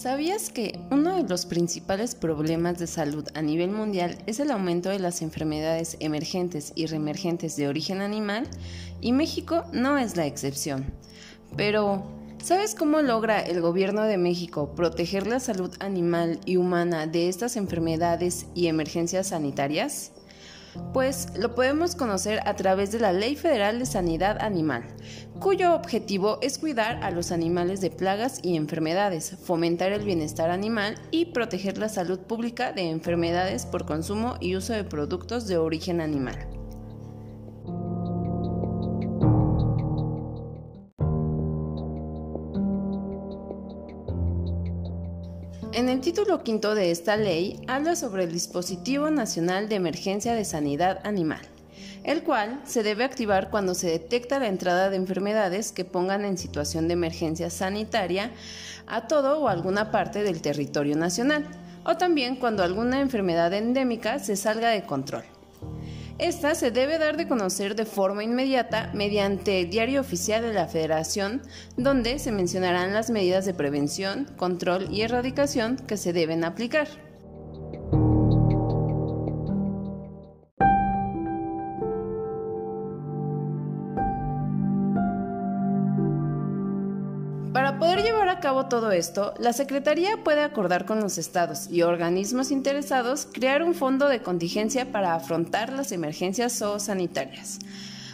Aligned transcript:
¿Sabías 0.00 0.48
que 0.48 0.80
uno 0.90 1.16
de 1.16 1.28
los 1.28 1.44
principales 1.44 2.14
problemas 2.14 2.78
de 2.78 2.86
salud 2.86 3.28
a 3.34 3.42
nivel 3.42 3.70
mundial 3.70 4.16
es 4.26 4.40
el 4.40 4.50
aumento 4.50 4.88
de 4.88 4.98
las 4.98 5.20
enfermedades 5.20 5.98
emergentes 6.00 6.72
y 6.74 6.86
reemergentes 6.86 7.54
de 7.56 7.68
origen 7.68 8.00
animal? 8.00 8.48
Y 9.02 9.12
México 9.12 9.64
no 9.74 9.98
es 9.98 10.16
la 10.16 10.24
excepción. 10.24 10.86
Pero, 11.54 12.02
¿sabes 12.42 12.74
cómo 12.74 13.02
logra 13.02 13.42
el 13.42 13.60
gobierno 13.60 14.04
de 14.04 14.16
México 14.16 14.74
proteger 14.74 15.26
la 15.26 15.38
salud 15.38 15.70
animal 15.80 16.40
y 16.46 16.56
humana 16.56 17.06
de 17.06 17.28
estas 17.28 17.56
enfermedades 17.56 18.46
y 18.54 18.68
emergencias 18.68 19.26
sanitarias? 19.26 20.12
Pues 20.92 21.28
lo 21.36 21.54
podemos 21.54 21.96
conocer 21.96 22.40
a 22.46 22.54
través 22.54 22.92
de 22.92 23.00
la 23.00 23.12
Ley 23.12 23.36
Federal 23.36 23.78
de 23.78 23.86
Sanidad 23.86 24.40
Animal, 24.40 24.84
cuyo 25.40 25.74
objetivo 25.74 26.38
es 26.42 26.58
cuidar 26.58 27.02
a 27.02 27.10
los 27.10 27.32
animales 27.32 27.80
de 27.80 27.90
plagas 27.90 28.40
y 28.42 28.56
enfermedades, 28.56 29.36
fomentar 29.42 29.92
el 29.92 30.04
bienestar 30.04 30.50
animal 30.50 30.96
y 31.10 31.26
proteger 31.26 31.78
la 31.78 31.88
salud 31.88 32.20
pública 32.20 32.72
de 32.72 32.90
enfermedades 32.90 33.66
por 33.66 33.86
consumo 33.86 34.36
y 34.40 34.56
uso 34.56 34.72
de 34.72 34.84
productos 34.84 35.46
de 35.46 35.56
origen 35.56 36.00
animal. 36.00 36.59
En 45.72 45.88
el 45.88 46.00
título 46.00 46.42
quinto 46.42 46.74
de 46.74 46.90
esta 46.90 47.16
ley 47.16 47.60
habla 47.68 47.94
sobre 47.94 48.24
el 48.24 48.32
Dispositivo 48.32 49.08
Nacional 49.08 49.68
de 49.68 49.76
Emergencia 49.76 50.34
de 50.34 50.44
Sanidad 50.44 50.98
Animal, 51.04 51.42
el 52.02 52.24
cual 52.24 52.60
se 52.64 52.82
debe 52.82 53.04
activar 53.04 53.50
cuando 53.50 53.76
se 53.76 53.86
detecta 53.88 54.40
la 54.40 54.48
entrada 54.48 54.90
de 54.90 54.96
enfermedades 54.96 55.70
que 55.70 55.84
pongan 55.84 56.24
en 56.24 56.38
situación 56.38 56.88
de 56.88 56.94
emergencia 56.94 57.50
sanitaria 57.50 58.32
a 58.88 59.06
todo 59.06 59.38
o 59.38 59.46
alguna 59.46 59.92
parte 59.92 60.24
del 60.24 60.42
territorio 60.42 60.96
nacional, 60.96 61.46
o 61.84 61.96
también 61.96 62.34
cuando 62.34 62.64
alguna 62.64 63.00
enfermedad 63.00 63.52
endémica 63.54 64.18
se 64.18 64.34
salga 64.34 64.70
de 64.70 64.82
control. 64.82 65.22
Esta 66.20 66.54
se 66.54 66.70
debe 66.70 66.98
dar 66.98 67.16
de 67.16 67.26
conocer 67.26 67.74
de 67.74 67.86
forma 67.86 68.22
inmediata 68.22 68.90
mediante 68.92 69.62
el 69.62 69.70
diario 69.70 70.02
oficial 70.02 70.42
de 70.42 70.52
la 70.52 70.68
Federación, 70.68 71.40
donde 71.78 72.18
se 72.18 72.30
mencionarán 72.30 72.92
las 72.92 73.08
medidas 73.08 73.46
de 73.46 73.54
prevención, 73.54 74.26
control 74.36 74.88
y 74.90 75.00
erradicación 75.00 75.76
que 75.76 75.96
se 75.96 76.12
deben 76.12 76.44
aplicar. 76.44 77.09
Poder 87.80 88.02
llevar 88.02 88.28
a 88.28 88.40
cabo 88.40 88.66
todo 88.66 88.92
esto, 88.92 89.32
la 89.38 89.54
Secretaría 89.54 90.22
puede 90.22 90.42
acordar 90.42 90.84
con 90.84 91.00
los 91.00 91.16
estados 91.16 91.68
y 91.70 91.80
organismos 91.80 92.50
interesados 92.50 93.26
crear 93.32 93.62
un 93.62 93.74
fondo 93.74 94.06
de 94.08 94.20
contingencia 94.20 94.92
para 94.92 95.14
afrontar 95.14 95.72
las 95.72 95.90
emergencias 95.90 96.52
zoosanitarias. 96.58 97.58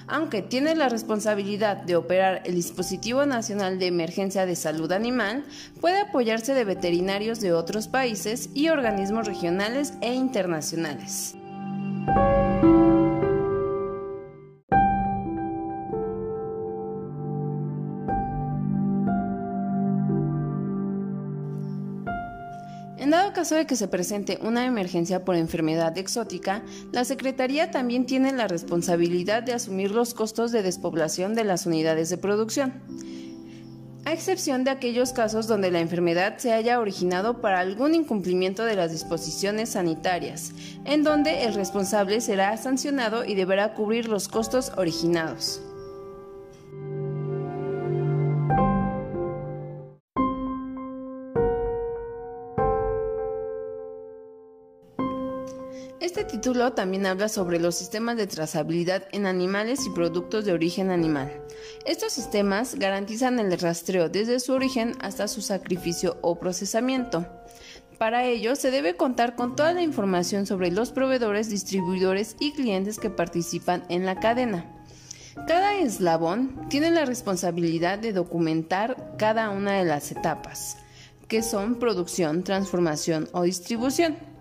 Aunque 0.06 0.40
tiene 0.40 0.76
la 0.76 0.88
responsabilidad 0.88 1.78
de 1.78 1.96
operar 1.96 2.42
el 2.44 2.54
Dispositivo 2.54 3.26
Nacional 3.26 3.80
de 3.80 3.88
Emergencia 3.88 4.46
de 4.46 4.54
Salud 4.54 4.92
Animal, 4.92 5.44
puede 5.80 5.98
apoyarse 5.98 6.54
de 6.54 6.64
veterinarios 6.64 7.40
de 7.40 7.52
otros 7.52 7.88
países 7.88 8.50
y 8.54 8.68
organismos 8.68 9.26
regionales 9.26 9.94
e 10.00 10.14
internacionales. 10.14 11.35
En 23.06 23.12
dado 23.12 23.32
caso 23.32 23.54
de 23.54 23.68
que 23.68 23.76
se 23.76 23.86
presente 23.86 24.40
una 24.42 24.66
emergencia 24.66 25.24
por 25.24 25.36
enfermedad 25.36 25.96
exótica, 25.96 26.64
la 26.90 27.04
Secretaría 27.04 27.70
también 27.70 28.04
tiene 28.04 28.32
la 28.32 28.48
responsabilidad 28.48 29.44
de 29.44 29.52
asumir 29.52 29.92
los 29.92 30.12
costos 30.12 30.50
de 30.50 30.64
despoblación 30.64 31.36
de 31.36 31.44
las 31.44 31.66
unidades 31.66 32.08
de 32.08 32.16
producción, 32.16 32.74
a 34.04 34.12
excepción 34.12 34.64
de 34.64 34.72
aquellos 34.72 35.12
casos 35.12 35.46
donde 35.46 35.70
la 35.70 35.78
enfermedad 35.78 36.38
se 36.38 36.52
haya 36.52 36.80
originado 36.80 37.40
para 37.40 37.60
algún 37.60 37.94
incumplimiento 37.94 38.64
de 38.64 38.74
las 38.74 38.90
disposiciones 38.90 39.68
sanitarias, 39.68 40.50
en 40.84 41.04
donde 41.04 41.44
el 41.44 41.54
responsable 41.54 42.20
será 42.20 42.56
sancionado 42.56 43.24
y 43.24 43.36
deberá 43.36 43.74
cubrir 43.74 44.08
los 44.08 44.26
costos 44.26 44.72
originados. 44.76 45.60
Título 56.26 56.72
también 56.72 57.06
habla 57.06 57.28
sobre 57.28 57.58
los 57.58 57.74
sistemas 57.74 58.16
de 58.16 58.26
trazabilidad 58.26 59.04
en 59.12 59.26
animales 59.26 59.86
y 59.86 59.90
productos 59.90 60.44
de 60.44 60.52
origen 60.52 60.90
animal. 60.90 61.32
Estos 61.84 62.12
sistemas 62.12 62.74
garantizan 62.74 63.38
el 63.38 63.58
rastreo 63.58 64.08
desde 64.08 64.40
su 64.40 64.52
origen 64.52 64.94
hasta 65.00 65.28
su 65.28 65.40
sacrificio 65.40 66.18
o 66.22 66.38
procesamiento. 66.38 67.26
Para 67.98 68.24
ello, 68.24 68.56
se 68.56 68.70
debe 68.70 68.96
contar 68.96 69.36
con 69.36 69.56
toda 69.56 69.72
la 69.72 69.82
información 69.82 70.46
sobre 70.46 70.70
los 70.70 70.92
proveedores, 70.92 71.48
distribuidores 71.48 72.36
y 72.38 72.52
clientes 72.52 72.98
que 72.98 73.08
participan 73.08 73.84
en 73.88 74.04
la 74.04 74.20
cadena. 74.20 74.70
Cada 75.46 75.76
eslabón 75.76 76.68
tiene 76.68 76.90
la 76.90 77.04
responsabilidad 77.04 77.98
de 77.98 78.12
documentar 78.12 79.14
cada 79.18 79.50
una 79.50 79.72
de 79.72 79.84
las 79.84 80.10
etapas, 80.10 80.76
que 81.28 81.42
son 81.42 81.78
producción, 81.78 82.42
transformación 82.42 83.28
o 83.32 83.42
distribución. 83.42 84.35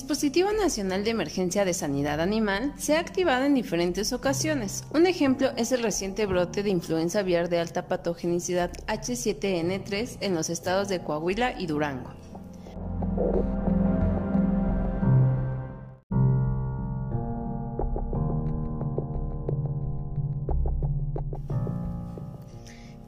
Dispositivo 0.00 0.50
Nacional 0.50 1.04
de 1.04 1.10
Emergencia 1.10 1.66
de 1.66 1.74
Sanidad 1.74 2.22
Animal 2.22 2.72
se 2.78 2.96
ha 2.96 3.00
activado 3.00 3.44
en 3.44 3.54
diferentes 3.54 4.14
ocasiones. 4.14 4.82
Un 4.94 5.06
ejemplo 5.06 5.50
es 5.58 5.72
el 5.72 5.82
reciente 5.82 6.24
brote 6.24 6.62
de 6.62 6.70
influenza 6.70 7.18
aviar 7.18 7.50
de 7.50 7.58
alta 7.58 7.86
patogenicidad 7.86 8.72
H7N3 8.86 10.16
en 10.22 10.34
los 10.34 10.48
estados 10.48 10.88
de 10.88 11.00
Coahuila 11.00 11.60
y 11.60 11.66
Durango. 11.66 12.14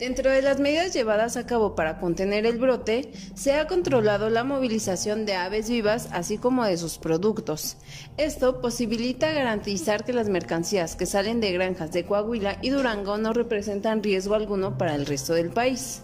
Dentro 0.03 0.33
de 0.33 0.43
las 0.43 0.59
medidas 0.59 0.93
llevadas 0.93 1.37
a 1.37 1.47
cabo 1.47 1.77
para 1.77 2.01
contener 2.01 2.45
el 2.45 2.59
brote, 2.59 3.13
se 3.37 3.53
ha 3.53 3.69
controlado 3.69 4.31
la 4.31 4.43
movilización 4.43 5.27
de 5.27 5.37
aves 5.37 5.71
vivas 5.71 6.09
así 6.11 6.39
como 6.39 6.65
de 6.65 6.77
sus 6.77 6.99
productos. 6.99 7.77
Esto 8.17 8.61
posibilita 8.61 9.31
garantizar 9.31 10.05
que 10.05 10.13
las 10.13 10.29
mercancías 10.29 10.97
que 10.97 11.07
salen 11.07 11.41
de 11.41 11.53
granjas 11.53 11.93
de 11.93 12.05
Coahuila 12.05 12.59
y 12.63 12.71
Durango 12.71 13.17
no 13.17 13.33
representan 13.33 14.03
riesgo 14.03 14.35
alguno 14.35 14.77
para 14.77 14.97
el 14.97 15.07
resto 15.07 15.35
del 15.35 15.51
país. 15.51 16.01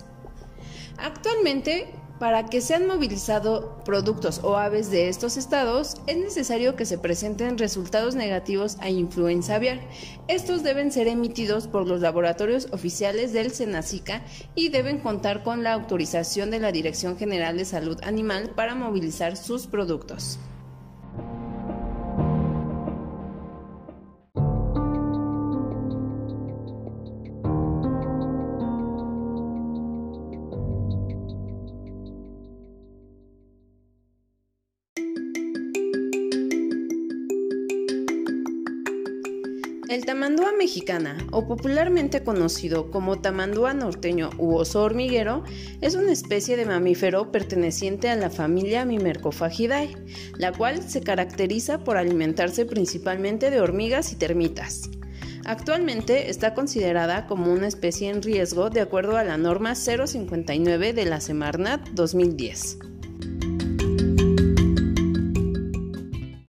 Actualmente, 0.99 1.89
para 2.19 2.47
que 2.47 2.61
sean 2.61 2.87
movilizados 2.87 3.65
productos 3.85 4.41
o 4.43 4.57
aves 4.57 4.91
de 4.91 5.09
estos 5.09 5.37
estados, 5.37 5.97
es 6.07 6.17
necesario 6.17 6.77
que 6.77 6.85
se 6.85 6.99
presenten 6.99 7.59
resultados 7.59 8.15
negativos 8.15 8.77
a 8.81 8.91
influenza 8.91 9.55
aviar. 9.57 9.81
Estos 10.27 10.63
deben 10.63 10.91
ser 10.91 11.07
emitidos 11.09 11.69
por 11.69 11.87
los 11.87 12.01
laboratorios 12.01 12.69
oficiales 12.73 13.33
del 13.33 13.53
SENACICA 13.53 14.23
y 14.55 14.69
deben 14.69 14.99
contar 14.99 15.43
con 15.43 15.63
la 15.63 15.73
autorización 15.73 16.51
de 16.51 16.59
la 16.59 16.73
Dirección 16.73 17.17
General 17.17 17.57
de 17.57 17.65
Salud 17.65 17.99
Animal 18.03 18.51
para 18.55 18.75
movilizar 18.75 19.37
sus 19.37 19.67
productos. 19.67 20.39
El 39.89 40.05
tamandúa 40.05 40.53
mexicana, 40.53 41.17
o 41.31 41.49
popularmente 41.49 42.23
conocido 42.23 42.91
como 42.91 43.23
tamandúa 43.23 43.73
norteño 43.73 44.29
u 44.37 44.55
oso 44.55 44.83
hormiguero, 44.83 45.45
es 45.81 45.95
una 45.95 46.13
especie 46.13 46.59
de 46.59 46.67
mamífero 46.67 47.33
perteneciente 47.33 48.11
a 48.11 48.17
la 48.17 48.29
familia 48.29 48.85
Mimercophagidae, 48.85 49.97
la 50.37 50.53
cual 50.53 50.83
se 50.83 51.01
caracteriza 51.01 51.85
por 51.85 51.97
alimentarse 51.97 52.67
principalmente 52.67 53.51
de 53.51 53.63
hormigas 53.63 54.13
y 54.13 54.17
termitas. 54.17 54.91
Actualmente 55.47 56.29
está 56.29 56.53
considerada 56.53 57.27
como 57.27 57.51
una 57.51 57.67
especie 57.67 58.11
en 58.11 58.23
riesgo 58.23 58.69
de 58.69 58.83
acuerdo 58.83 59.17
a 59.17 59.25
la 59.25 59.39
norma 59.39 59.75
059 59.75 60.93
de 60.93 61.05
la 61.07 61.23
Semarnat 61.23 61.89
2010. 61.93 62.88